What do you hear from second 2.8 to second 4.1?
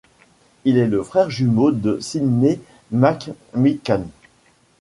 McMeekan.